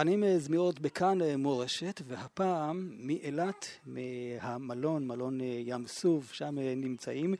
אני 0.00 0.38
זמירות 0.38 0.80
בכאן 0.80 1.18
מורשת, 1.38 2.02
והפעם 2.06 2.90
מאילת, 2.98 3.66
מהמלון, 3.86 5.06
מלון 5.06 5.40
ים 5.42 5.86
סוף, 5.86 6.32
שם 6.32 6.58
נמצאים 6.58 7.34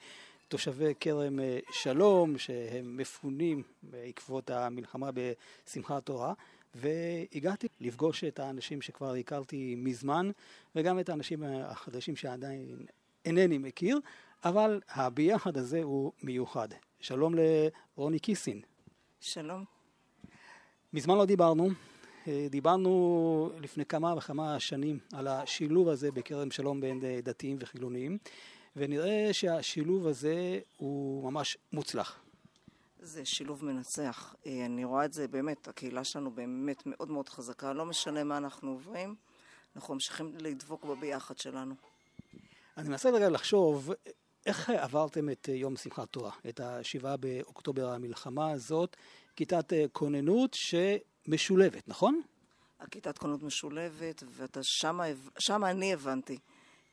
תושבי 0.48 0.94
כרם 1.00 1.38
שלום, 1.72 2.38
שהם 2.38 2.96
מפונים 2.96 3.62
בעקבות 3.82 4.50
המלחמה 4.50 5.10
בשמחת 5.14 6.06
תורה, 6.06 6.32
והגעתי 6.74 7.66
לפגוש 7.80 8.24
את 8.24 8.38
האנשים 8.38 8.82
שכבר 8.82 9.14
הכרתי 9.14 9.74
מזמן, 9.78 10.30
וגם 10.76 11.00
את 11.00 11.08
האנשים 11.08 11.42
החדשים 11.42 12.16
שעדיין 12.16 12.86
אינני 13.24 13.58
מכיר, 13.58 13.98
אבל 14.44 14.80
הביחד 14.88 15.56
הזה 15.56 15.82
הוא 15.82 16.12
מיוחד. 16.22 16.68
שלום 17.00 17.34
לרוני 17.34 18.18
קיסין. 18.18 18.60
שלום. 19.20 19.64
מזמן 20.92 21.18
לא 21.18 21.24
דיברנו, 21.24 21.70
דיברנו 22.50 23.50
לפני 23.60 23.84
כמה 23.86 24.14
וכמה 24.16 24.60
שנים 24.60 24.98
על 25.12 25.28
השילוב 25.28 25.88
הזה 25.88 26.12
בכרם 26.12 26.50
שלום 26.50 26.80
בין 26.80 27.00
דתיים 27.22 27.56
וחילוניים, 27.60 28.18
ונראה 28.76 29.28
שהשילוב 29.32 30.06
הזה 30.06 30.60
הוא 30.76 31.30
ממש 31.30 31.58
מוצלח. 31.72 32.22
זה 33.00 33.24
שילוב 33.24 33.64
מנצח. 33.64 34.34
אני 34.46 34.84
רואה 34.84 35.04
את 35.04 35.12
זה 35.12 35.28
באמת, 35.28 35.68
הקהילה 35.68 36.04
שלנו 36.04 36.30
באמת 36.30 36.82
מאוד 36.86 37.10
מאוד 37.10 37.28
חזקה, 37.28 37.72
לא 37.72 37.86
משנה 37.86 38.24
מה 38.24 38.36
אנחנו 38.36 38.70
עוברים, 38.70 39.14
אנחנו 39.76 39.94
ממשיכים 39.94 40.32
לדבוק 40.38 40.84
בביחד 40.84 41.38
שלנו. 41.38 41.74
אני 42.76 42.88
מנסה 42.88 43.10
רגע 43.10 43.28
לחשוב, 43.28 43.90
איך 44.46 44.70
עברתם 44.70 45.30
את 45.30 45.48
יום 45.52 45.76
שמחת 45.76 46.08
תורה, 46.08 46.30
את 46.48 46.60
השבעה 46.60 47.16
באוקטובר 47.16 47.88
המלחמה 47.88 48.50
הזאת, 48.50 48.96
כיתת 49.36 49.72
כוננות 49.92 50.54
שמשולבת, 51.38 51.88
נכון? 51.88 52.20
הכיתת 52.80 53.18
כוננות 53.18 53.42
משולבת, 53.42 54.22
ואתה 54.30 54.62
שמה, 54.62 55.04
שמה 55.38 55.70
אני 55.70 55.92
הבנתי 55.92 56.38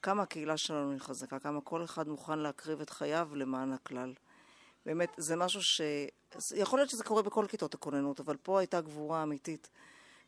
כמה 0.02 0.24
הקהילה 0.24 0.58
שלנו 0.58 0.92
היא 0.92 1.00
חזקה, 1.00 1.40
כמה 1.40 1.62
כל 1.62 1.84
אחד 1.84 2.08
מוכן 2.08 2.40
להקריב 2.40 2.82
את 2.82 2.90
חייו 2.90 3.30
למען 3.36 3.74
הכלל. 3.74 4.14
באמת, 4.86 5.10
זה 5.18 5.36
משהו 5.36 5.64
ש... 5.64 5.82
יכול 6.56 6.80
להיות 6.80 6.90
שזה 6.90 7.04
קורה 7.04 7.22
בכל 7.22 7.46
כיתות 7.50 7.74
הכוננות, 7.74 8.20
אבל 8.20 8.38
פה 8.44 8.60
הייתה 8.60 8.82
גבורה 8.82 9.24
אמיתית. 9.24 9.70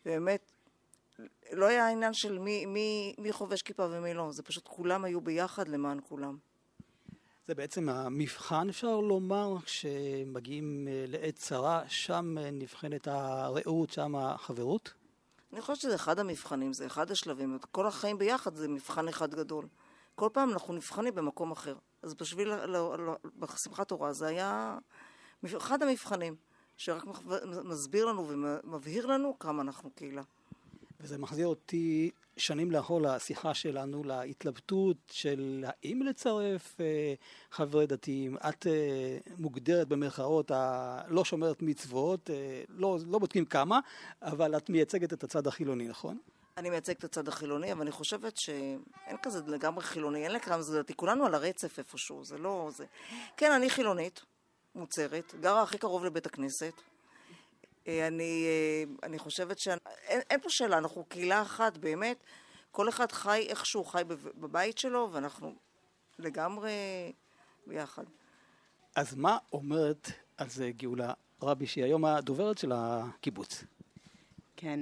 ובאמת, 0.06 0.52
לא 1.52 1.66
היה 1.66 1.90
עניין 1.90 2.14
של 2.14 2.40
מי, 2.40 2.66
מי, 2.66 3.16
מי 3.18 3.32
חובש 3.32 3.62
כיפה 3.62 3.88
ומי 3.92 4.14
לא, 4.14 4.32
זה 4.32 4.44
פשוט 4.44 4.68
כולם 4.68 5.06
היו 5.06 5.22
ביחד 5.22 5.68
למען 5.68 6.00
כולם. 6.10 6.38
זה 7.50 7.56
בעצם 7.56 7.90
המבחן, 7.90 8.70
אפשר 8.70 9.00
לומר, 9.00 9.56
כשמגיעים 9.66 10.88
לעת 11.08 11.36
צרה, 11.36 11.84
שם 11.88 12.36
נבחנת 12.52 13.08
הרעות, 13.08 13.90
שם 13.90 14.16
החברות? 14.16 14.94
אני 15.54 15.62
חושבת 15.62 15.78
שזה 15.78 15.96
אחד 15.96 16.20
המבחנים, 16.20 16.74
זה 16.74 16.86
אחד 16.86 17.12
השלבים. 17.12 17.58
כל 17.72 17.88
החיים 17.88 18.18
ביחד 18.18 18.56
זה 18.56 18.68
מבחן 18.68 19.08
אחד 19.08 19.36
גדול. 19.36 19.68
כל 20.16 20.30
פעם 20.34 20.50
אנחנו 20.50 20.74
נבחנים 20.74 21.16
במקום 21.16 21.52
אחר. 21.52 21.76
אז 22.02 22.14
בשביל, 22.14 22.52
בשמחת 23.36 23.88
תורה 23.88 24.14
זה 24.14 24.28
היה 24.28 24.78
אחד 25.46 25.84
המבחנים, 25.84 26.36
שרק 26.78 27.04
מסביר 27.64 28.06
לנו 28.06 28.28
ומבהיר 28.30 29.06
לנו 29.06 29.40
כמה 29.40 29.62
אנחנו 29.62 29.90
קהילה. 29.96 30.24
וזה 31.00 31.18
מחזיר 31.18 31.48
אותי 31.48 32.12
שנים 32.38 32.72
לאחור 32.72 33.02
לשיחה 33.02 33.54
שלנו, 33.54 34.04
להתלבטות 34.04 34.98
של 35.12 35.66
האם 35.68 36.02
לצרף 36.02 36.82
אה, 36.82 37.14
חברי 37.52 37.88
דתיים. 37.88 38.38
את 38.38 38.68
אה, 38.68 39.18
מוגדרת 39.38 39.88
במרכאות 39.88 40.52
הלא 40.52 41.26
שומרת 41.26 41.62
מצוות, 41.62 42.30
אה, 42.30 42.64
לא, 42.70 42.98
לא 43.08 43.20
בודקים 43.20 43.46
כמה, 43.46 43.80
אבל 44.22 44.58
את 44.58 44.70
מייצגת 44.70 45.14
את 45.14 45.24
הצד 45.24 45.48
החילוני, 45.48 45.88
נכון? 45.88 46.18
אני 46.58 46.70
מייצגת 46.70 47.00
את 47.00 47.04
הצד 47.04 47.28
החילוני, 47.28 47.72
אבל 47.72 47.82
אני 47.82 47.92
חושבת 47.92 48.38
שאין 48.38 49.18
כזה 49.22 49.42
לגמרי 49.48 49.84
חילוני, 49.84 50.24
אין 50.24 50.32
לכמה 50.32 50.62
זה 50.62 50.80
דתי, 50.80 50.94
כולנו 50.96 51.26
על 51.26 51.36
הרצף 51.36 51.80
איפשהו, 51.80 52.26
זה 52.26 52.38
לא... 52.38 52.70
זה... 52.76 52.86
כן, 53.38 53.52
אני 53.52 53.70
חילונית, 53.70 54.22
מוצרת, 54.76 55.36
גרה 55.42 55.62
הכי 55.62 55.78
קרוב 55.78 56.06
לבית 56.06 56.26
הכנסת. 56.26 56.74
אני, 57.88 58.46
אני 59.04 59.20
חושבת 59.20 59.60
שאין 59.60 59.80
אין 60.30 60.42
פה 60.42 60.50
שאלה, 60.50 60.78
אנחנו 60.78 61.06
קהילה 61.06 61.42
אחת, 61.42 61.78
באמת. 61.78 62.24
כל 62.72 62.90
אחד 62.90 63.12
חי 63.12 63.46
איך 63.50 63.66
שהוא 63.66 63.86
חי 63.86 64.04
בבית 64.36 64.78
שלו, 64.78 65.10
ואנחנו 65.12 65.56
לגמרי 66.20 66.72
ביחד. 67.68 68.04
אז 68.96 69.16
מה 69.16 69.38
אומרת 69.54 70.12
על 70.38 70.50
זה 70.50 70.72
גאולה 70.78 71.14
רבי, 71.42 71.68
שהיא 71.68 71.84
היום 71.84 72.06
הדוברת 72.06 72.58
של 72.58 72.72
הקיבוץ? 72.76 73.64
כן, 74.56 74.80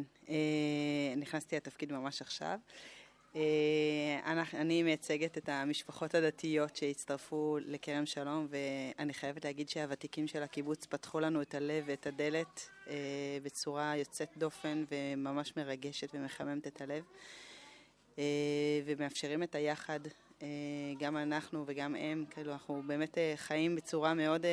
נכנסתי 1.18 1.56
לתפקיד 1.56 1.92
ממש 1.94 2.22
עכשיו. 2.22 2.60
אני 4.54 4.84
מייצגת 4.84 5.38
את 5.38 5.50
המשפחות 5.50 6.16
הדתיות 6.16 6.76
שהצטרפו 6.76 7.58
לכרם 7.66 8.06
שלום 8.06 8.48
ואני 8.50 9.14
חייבת 9.14 9.46
להגיד 9.46 9.70
שהוותיקים 9.70 10.28
של 10.28 10.44
הקיבוץ 10.44 10.86
פתחו 10.86 11.20
לנו 11.20 11.42
את 11.42 11.56
הלב 11.56 11.84
ואת 11.88 12.08
הדלת 12.08 12.70
בצורה 13.44 13.96
יוצאת 13.96 14.30
דופן 14.38 14.84
וממש 14.92 15.54
מרגשת 15.58 16.10
ומחממת 16.14 16.68
את 16.68 16.82
הלב 16.82 17.04
ומאפשרים 18.86 19.44
את 19.44 19.56
היחד 19.56 20.00
גם 21.00 21.18
אנחנו 21.18 21.64
וגם 21.68 21.96
הם, 21.96 22.26
כאילו 22.30 22.52
אנחנו 22.54 22.84
באמת 22.88 23.18
חיים 23.36 23.76
בצורה 23.76 24.14
מאוד 24.14 24.46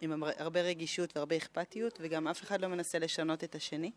עם 0.00 0.22
הרבה 0.22 0.60
רגישות 0.60 1.16
והרבה 1.16 1.36
אכפתיות 1.36 1.98
וגם 2.02 2.28
אף 2.28 2.42
אחד 2.42 2.60
לא 2.60 2.68
מנסה 2.68 2.98
לשנות 2.98 3.44
את 3.44 3.54
השני 3.54 3.90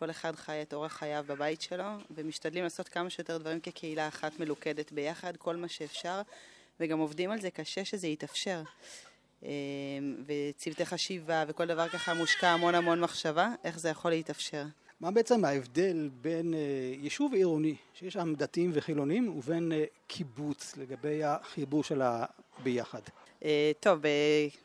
כל 0.00 0.10
אחד 0.10 0.36
חי 0.36 0.62
את 0.62 0.74
אורח 0.74 0.92
חייו 0.92 1.24
בבית 1.28 1.60
שלו, 1.60 1.84
ומשתדלים 2.10 2.64
לעשות 2.64 2.88
כמה 2.88 3.10
שיותר 3.10 3.38
דברים 3.38 3.60
כקהילה 3.60 4.08
אחת 4.08 4.40
מלוכדת 4.40 4.92
ביחד, 4.92 5.36
כל 5.36 5.56
מה 5.56 5.68
שאפשר, 5.68 6.20
וגם 6.80 6.98
עובדים 6.98 7.30
על 7.30 7.40
זה 7.40 7.50
קשה 7.50 7.84
שזה 7.84 8.06
יתאפשר. 8.06 8.62
וצוותי 10.26 10.86
חשיבה 10.86 11.44
וכל 11.48 11.66
דבר 11.66 11.88
ככה 11.88 12.14
מושקע 12.14 12.48
המון 12.48 12.74
המון 12.74 13.00
מחשבה, 13.00 13.48
איך 13.64 13.78
זה 13.78 13.88
יכול 13.88 14.10
להתאפשר. 14.10 14.64
מה 15.00 15.10
בעצם 15.10 15.44
ההבדל 15.44 16.10
בין 16.20 16.54
יישוב 17.00 17.34
עירוני, 17.34 17.74
שיש 17.94 18.14
שם 18.14 18.34
דתיים 18.34 18.70
וחילונים, 18.74 19.36
ובין 19.38 19.72
קיבוץ 20.06 20.76
לגבי 20.76 21.24
החיבור 21.24 21.84
של 21.84 22.02
הביחד? 22.02 23.02
טוב, 23.80 24.02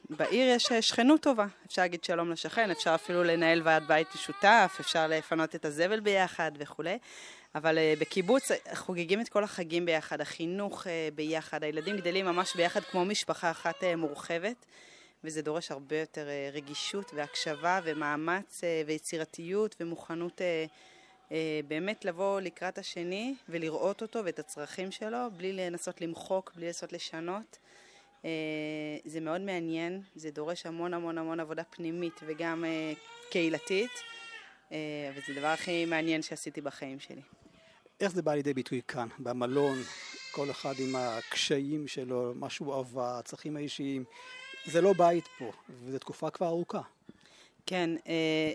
בעיר 0.10 0.48
יש 0.56 0.64
שכנות 0.82 1.22
טובה, 1.22 1.46
אפשר 1.68 1.82
להגיד 1.82 2.04
שלום 2.04 2.32
לשכן, 2.32 2.72
אפשר 2.72 2.96
אפילו 2.96 3.24
לנהל 3.24 3.62
ועד 3.64 3.88
בית 3.88 4.08
משותף, 4.16 4.78
אפשר 4.80 5.08
לפנות 5.08 5.56
את 5.56 5.66
הזבל 5.66 6.00
ביחד 6.00 6.52
וכולי, 6.58 6.98
אבל 7.56 7.78
בקיבוץ 8.00 8.52
חוגגים 8.74 9.22
את 9.22 9.30
כל 9.30 9.44
החגים 9.44 9.86
ביחד, 9.86 10.22
החינוך 10.22 10.88
ביחד, 11.16 11.64
הילדים 11.64 11.98
גדלים 11.98 12.26
ממש 12.26 12.56
ביחד 12.56 12.82
כמו 12.82 13.06
משפחה 13.06 13.52
אחת 13.52 13.84
מורחבת, 13.98 14.66
וזה 15.24 15.42
דורש 15.42 15.72
הרבה 15.72 16.00
יותר 16.00 16.28
רגישות 16.54 17.12
והקשבה 17.14 17.80
ומאמץ 17.84 18.62
ויצירתיות 18.86 19.76
ומוכנות 19.80 20.42
באמת 21.68 22.06
לבוא 22.06 22.42
לקראת 22.42 22.78
השני 22.78 23.36
ולראות 23.50 24.02
אותו 24.02 24.26
ואת 24.26 24.40
הצרכים 24.40 24.92
שלו, 24.92 25.18
בלי 25.38 25.54
לנסות 25.54 26.02
למחוק, 26.02 26.52
בלי 26.56 26.66
לנסות 26.66 26.94
לשנות. 26.94 27.58
זה 29.06 29.20
מאוד 29.22 29.42
מעניין, 29.42 30.02
זה 30.16 30.32
דורש 30.32 30.66
המון 30.66 30.94
המון 30.94 31.18
המון 31.18 31.40
עבודה 31.40 31.64
פנימית 31.64 32.20
וגם 32.26 32.64
קהילתית, 33.30 33.92
וזה 34.72 35.34
הדבר 35.34 35.48
הכי 35.48 35.86
מעניין 35.86 36.22
שעשיתי 36.22 36.62
בחיים 36.62 37.00
שלי. 37.00 37.22
איך 38.00 38.12
זה 38.12 38.22
בא 38.22 38.34
לידי 38.34 38.54
ביטוי 38.54 38.82
כאן, 38.88 39.08
במלון, 39.20 39.78
כל 40.32 40.52
אחד 40.52 40.74
עם 40.80 40.96
הקשיים 40.96 41.88
שלו, 41.88 42.34
מה 42.36 42.50
שהוא 42.50 42.76
עבר, 42.76 43.18
הצרכים 43.20 43.56
האישיים, 43.56 44.04
זה 44.66 44.82
לא 44.82 44.94
בית 44.94 45.28
פה, 45.38 45.52
וזו 45.70 46.00
תקופה 46.00 46.30
כבר 46.30 46.48
ארוכה. 46.48 46.82
כן, 47.66 47.90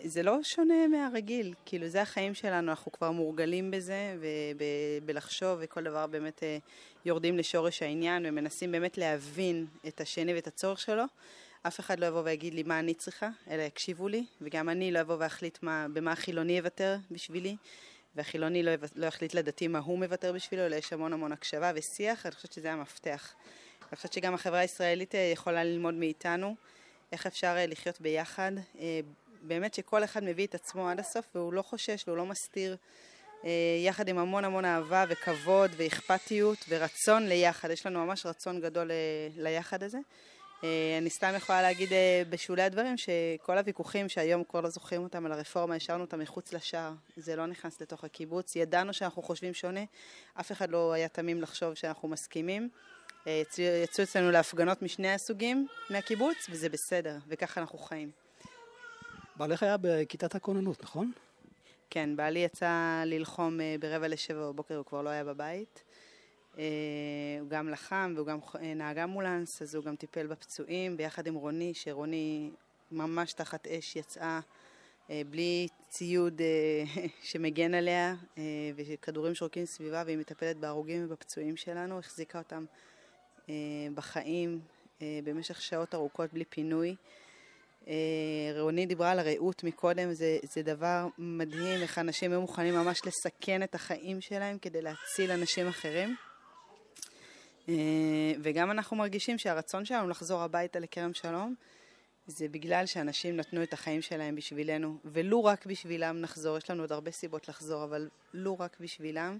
זה 0.04 0.22
לא 0.22 0.38
שונה 0.42 0.88
מהרגיל, 0.88 1.54
כאילו 1.66 1.88
זה 1.88 2.02
החיים 2.02 2.34
שלנו, 2.34 2.70
אנחנו 2.70 2.92
כבר 2.92 3.10
מורגלים 3.10 3.70
בזה, 3.70 4.16
ובלחשוב 4.58 5.58
וכל 5.60 5.84
דבר 5.84 6.06
באמת 6.06 6.42
יורדים 7.04 7.38
לשורש 7.38 7.82
העניין 7.82 8.26
ומנסים 8.26 8.72
באמת 8.72 8.98
להבין 8.98 9.66
את 9.88 10.00
השני 10.00 10.34
ואת 10.34 10.46
הצורך 10.46 10.80
שלו. 10.80 11.04
אף 11.62 11.80
אחד 11.80 12.00
לא 12.00 12.06
יבוא 12.06 12.22
ויגיד 12.24 12.54
לי 12.54 12.62
מה 12.62 12.78
אני 12.78 12.94
צריכה, 12.94 13.28
אלא 13.50 13.62
יקשיבו 13.62 14.08
לי, 14.08 14.24
וגם 14.40 14.68
אני 14.68 14.92
לא 14.92 15.00
אבוא 15.00 15.16
ואחליט 15.18 15.58
מה, 15.62 15.86
במה 15.92 16.12
החילוני 16.12 16.58
יוותר 16.58 16.96
בשבילי, 17.10 17.56
והחילוני 18.16 18.62
לא, 18.62 18.72
לא 18.94 19.06
יחליט 19.06 19.34
לדתי 19.34 19.68
מה 19.68 19.78
הוא 19.78 19.98
מוותר 19.98 20.32
בשבילו, 20.32 20.66
אלא 20.66 20.76
יש 20.76 20.92
המון 20.92 21.12
המון 21.12 21.32
הקשבה 21.32 21.72
ושיח, 21.74 22.26
אני 22.26 22.34
חושבת 22.34 22.52
שזה 22.52 22.72
המפתח. 22.72 23.34
אני 23.88 23.96
חושבת 23.96 24.12
שגם 24.12 24.34
החברה 24.34 24.58
הישראלית 24.58 25.14
יכולה 25.32 25.64
ללמוד 25.64 25.94
מאיתנו. 25.94 26.56
איך 27.12 27.26
אפשר 27.26 27.56
לחיות 27.68 28.00
ביחד, 28.00 28.52
באמת 29.42 29.74
שכל 29.74 30.04
אחד 30.04 30.24
מביא 30.24 30.46
את 30.46 30.54
עצמו 30.54 30.88
עד 30.88 31.00
הסוף 31.00 31.26
והוא 31.34 31.52
לא 31.52 31.62
חושש 31.62 32.04
והוא 32.06 32.16
לא 32.16 32.26
מסתיר, 32.26 32.76
יחד 33.84 34.08
עם 34.08 34.18
המון 34.18 34.44
המון 34.44 34.64
אהבה 34.64 35.04
וכבוד 35.08 35.70
ואכפתיות 35.76 36.58
ורצון 36.68 37.26
ליחד, 37.26 37.70
יש 37.70 37.86
לנו 37.86 38.06
ממש 38.06 38.26
רצון 38.26 38.60
גדול 38.60 38.90
ליחד 39.36 39.82
הזה, 39.82 39.98
אה, 40.64 40.98
אני 40.98 41.10
סתם 41.10 41.32
יכולה 41.36 41.62
להגיד 41.62 41.92
אה, 41.92 42.22
בשולי 42.30 42.62
הדברים 42.62 42.96
שכל 42.96 43.58
הוויכוחים 43.58 44.08
שהיום 44.08 44.44
כבר 44.44 44.60
לא 44.60 44.68
זוכרים 44.68 45.02
אותם 45.02 45.26
על 45.26 45.32
הרפורמה, 45.32 45.74
השארנו 45.74 46.04
אותם 46.04 46.18
מחוץ 46.18 46.52
לשער. 46.52 46.92
זה 47.16 47.36
לא 47.36 47.46
נכנס 47.46 47.80
לתוך 47.80 48.04
הקיבוץ. 48.04 48.56
ידענו 48.56 48.92
שאנחנו 48.92 49.22
חושבים 49.22 49.54
שונה, 49.54 49.80
אף 50.40 50.52
אחד 50.52 50.70
לא 50.70 50.92
היה 50.92 51.08
תמים 51.08 51.42
לחשוב 51.42 51.74
שאנחנו 51.74 52.08
מסכימים. 52.08 52.68
אה, 53.26 53.42
יצאו 53.84 54.04
אצלנו 54.04 54.30
להפגנות 54.30 54.82
משני 54.82 55.12
הסוגים 55.12 55.66
מהקיבוץ, 55.90 56.46
וזה 56.50 56.68
בסדר, 56.68 57.18
וככה 57.28 57.60
אנחנו 57.60 57.78
חיים. 57.78 58.10
בעלך 59.36 59.62
היה 59.62 59.76
בכיתת 59.80 60.34
הכוננות, 60.34 60.82
נכון? 60.82 61.12
כן, 61.90 62.16
בעלי 62.16 62.38
יצא 62.38 63.02
ללחום 63.06 63.58
ברבע 63.80 64.08
לשבע 64.08 64.40
בבוקר, 64.40 64.76
הוא 64.76 64.84
כבר 64.84 65.02
לא 65.02 65.10
היה 65.10 65.24
בבית. 65.24 65.82
אה, 66.58 66.64
הוא 67.40 67.48
גם 67.48 67.68
לחם 67.68 68.12
והוא 68.16 68.26
גם 68.26 68.38
אה, 68.62 68.74
נהג 68.74 68.98
אמבולנס, 68.98 69.62
אז 69.62 69.74
הוא 69.74 69.84
גם 69.84 69.96
טיפל 69.96 70.26
בפצועים 70.26 70.96
ביחד 70.96 71.26
עם 71.26 71.34
רוני, 71.34 71.74
שרוני 71.74 72.50
ממש 72.92 73.32
תחת 73.32 73.66
אש 73.66 73.96
יצאה 73.96 74.40
אה, 75.10 75.22
בלי 75.30 75.68
ציוד 75.88 76.40
שמגן 77.22 77.74
עליה 77.74 78.14
וכדורים 78.76 79.34
שורקים 79.34 79.66
סביבה 79.66 80.02
והיא 80.06 80.18
מטפלת 80.18 80.56
בהרוגים 80.56 81.04
ובפצועים 81.04 81.56
שלנו, 81.56 81.98
החזיקה 81.98 82.38
אותם 82.38 82.64
בחיים 83.94 84.60
במשך 85.00 85.62
שעות 85.62 85.94
ארוכות 85.94 86.32
בלי 86.32 86.44
פינוי. 86.44 86.96
רוני 88.58 88.86
דיברה 88.86 89.10
על 89.10 89.18
הרעות 89.18 89.64
מקודם, 89.64 90.12
זה, 90.12 90.38
זה 90.42 90.62
דבר 90.62 91.06
מדהים 91.18 91.82
איך 91.82 91.98
אנשים 91.98 92.30
היו 92.30 92.40
מוכנים 92.40 92.74
ממש 92.74 93.00
לסכן 93.06 93.62
את 93.62 93.74
החיים 93.74 94.20
שלהם 94.20 94.58
כדי 94.58 94.82
להציל 94.82 95.30
אנשים 95.30 95.68
אחרים. 95.68 96.16
אה, 97.68 97.74
וגם 98.42 98.70
אנחנו 98.70 98.96
מרגישים 98.96 99.38
שהרצון 99.38 99.84
שלנו 99.84 100.08
לחזור 100.08 100.40
הביתה 100.40 100.78
לכרם 100.78 101.14
שלום 101.14 101.54
זה 102.26 102.48
בגלל 102.48 102.86
שאנשים 102.86 103.36
נתנו 103.36 103.62
את 103.62 103.72
החיים 103.72 104.02
שלהם 104.02 104.36
בשבילנו, 104.36 104.98
ולו 105.04 105.44
רק 105.44 105.66
בשבילם 105.66 106.20
נחזור. 106.20 106.56
יש 106.56 106.70
לנו 106.70 106.82
עוד 106.82 106.92
הרבה 106.92 107.10
סיבות 107.10 107.48
לחזור, 107.48 107.84
אבל 107.84 108.08
לו 108.34 108.58
רק 108.58 108.76
בשבילם, 108.80 109.38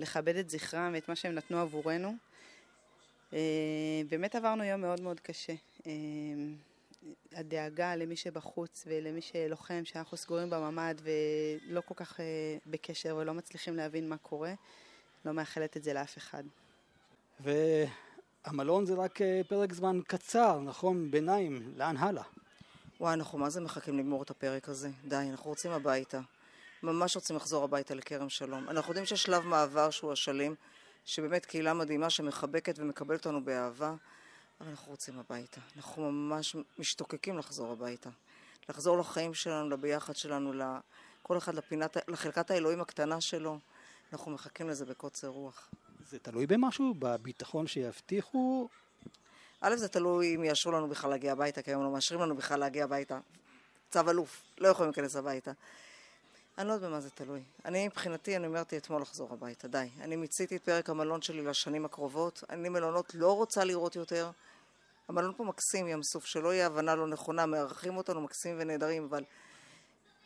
לכבד 0.00 0.36
את 0.36 0.50
זכרם 0.50 0.90
ואת 0.94 1.08
מה 1.08 1.16
שהם 1.16 1.34
נתנו 1.34 1.60
עבורנו. 1.60 2.14
אה, 3.32 3.38
באמת 4.08 4.34
עברנו 4.34 4.64
יום 4.64 4.80
מאוד 4.80 5.00
מאוד 5.00 5.20
קשה. 5.20 5.54
אה, 5.86 5.92
הדאגה 7.32 7.96
למי 7.96 8.16
שבחוץ 8.16 8.84
ולמי 8.86 9.20
שלוחם, 9.20 9.84
שאנחנו 9.84 10.16
סגורים 10.16 10.50
בממ"ד 10.50 10.94
ולא 11.02 11.80
כל 11.80 11.94
כך 11.96 12.20
בקשר 12.66 13.16
ולא 13.16 13.34
מצליחים 13.34 13.76
להבין 13.76 14.08
מה 14.08 14.16
קורה, 14.16 14.54
לא 15.24 15.32
מאחלת 15.32 15.76
את 15.76 15.82
זה 15.82 15.92
לאף 15.92 16.18
אחד. 16.18 16.42
והמלון 17.40 18.86
זה 18.86 18.94
רק 18.94 19.22
אה, 19.22 19.40
פרק 19.48 19.72
זמן 19.72 20.00
קצר, 20.06 20.60
נכון? 20.60 21.10
ביניים, 21.10 21.72
לאן 21.76 21.96
הלאה? 21.96 22.22
וואי, 23.00 23.14
אנחנו 23.14 23.38
מה 23.38 23.50
זה 23.50 23.60
מחכים 23.60 23.98
לגמור 23.98 24.22
את 24.22 24.30
הפרק 24.30 24.68
הזה? 24.68 24.90
די, 25.04 25.26
אנחנו 25.30 25.50
רוצים 25.50 25.70
הביתה. 25.70 26.20
ממש 26.82 27.16
רוצים 27.16 27.36
לחזור 27.36 27.64
הביתה 27.64 27.94
לכרם 27.94 28.28
שלום. 28.28 28.68
אנחנו 28.68 28.90
יודעים 28.90 29.06
שיש 29.06 29.22
שלב 29.22 29.44
מעבר 29.44 29.90
שהוא 29.90 30.12
השלים, 30.12 30.54
שבאמת 31.06 31.46
קהילה 31.46 31.74
מדהימה 31.74 32.10
שמחבקת 32.10 32.78
ומקבלת 32.78 33.26
אותנו 33.26 33.44
באהבה, 33.44 33.94
אבל 34.60 34.68
אנחנו 34.68 34.90
רוצים 34.90 35.18
הביתה. 35.18 35.60
אנחנו 35.76 36.12
ממש 36.12 36.56
משתוקקים 36.78 37.38
לחזור 37.38 37.72
הביתה. 37.72 38.10
לחזור 38.68 38.98
לחיים 38.98 39.34
שלנו, 39.34 39.68
לביחד 39.70 40.16
שלנו, 40.16 40.52
לכל 40.52 41.38
אחד 41.38 41.54
לפינת, 41.54 41.96
לחלקת 42.08 42.50
האלוהים 42.50 42.80
הקטנה 42.80 43.20
שלו. 43.20 43.58
אנחנו 44.12 44.30
מחכים 44.30 44.68
לזה 44.68 44.84
בקוצר 44.84 45.28
רוח. 45.28 45.70
זה 46.10 46.18
תלוי 46.18 46.46
במשהו? 46.46 46.94
בביטחון 46.98 47.66
שיבטיחו? 47.66 48.68
א', 49.60 49.76
זה 49.76 49.88
תלוי 49.88 50.34
אם 50.34 50.44
יאשרו 50.44 50.72
לנו 50.72 50.88
בכלל 50.88 51.10
להגיע 51.10 51.32
הביתה, 51.32 51.62
כי 51.62 51.70
היום 51.70 51.82
לא 51.82 51.92
מאשרים 51.92 52.20
לנו 52.20 52.36
בכלל 52.36 52.60
להגיע 52.60 52.84
הביתה. 52.84 53.18
צו 53.90 54.10
אלוף, 54.10 54.42
לא 54.58 54.68
יכולים 54.68 54.92
להיכנס 54.92 55.16
הביתה. 55.16 55.52
אני 56.58 56.68
לא 56.68 56.72
יודעת 56.72 56.90
במה 56.90 57.00
זה 57.00 57.10
תלוי. 57.10 57.42
אני 57.64 57.86
מבחינתי, 57.86 58.36
אני 58.36 58.46
אומרת 58.46 58.74
אתמול 58.74 59.02
לחזור 59.02 59.32
הביתה, 59.32 59.68
די. 59.68 59.88
אני 60.00 60.16
מיציתי 60.16 60.56
את 60.56 60.62
פרק 60.62 60.90
המלון 60.90 61.22
שלי 61.22 61.42
לשנים 61.42 61.84
הקרובות. 61.84 62.44
אני 62.50 62.68
מלונות 62.68 63.14
לא 63.14 63.36
רוצה 63.36 63.64
לראות 63.64 63.96
יותר. 63.96 64.30
המלון 65.08 65.32
פה 65.36 65.44
מקסים, 65.44 65.88
ים 65.88 66.02
סוף, 66.02 66.24
שלא 66.24 66.54
יהיה 66.54 66.66
הבנה 66.66 66.94
לא 66.94 67.06
נכונה, 67.06 67.46
מארחים 67.46 67.96
אותנו 67.96 68.20
מקסים 68.20 68.56
ונהדרים, 68.58 69.04
אבל 69.04 69.24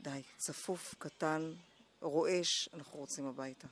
די, 0.00 0.22
צפוף, 0.36 0.94
קטן, 0.98 1.52
רועש, 2.00 2.68
אנחנו 2.74 2.98
רוצים 2.98 3.26
הביתה. 3.26 3.66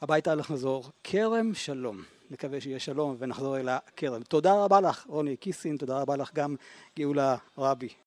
הביתה 0.00 0.34
לחזור. 0.34 0.90
כרם 1.04 1.54
שלום. 1.54 2.02
נקווה 2.30 2.60
שיהיה 2.60 2.80
שלום 2.80 3.16
ונחזור 3.18 3.58
אל 3.58 3.68
הכרם. 3.68 4.22
תודה 4.22 4.64
רבה 4.64 4.80
לך, 4.80 5.06
רוני 5.06 5.36
קיסין, 5.36 5.76
תודה 5.76 6.00
רבה 6.00 6.16
לך 6.16 6.34
גם 6.34 6.56
גאולה 6.98 7.36
רבי. 7.58 7.94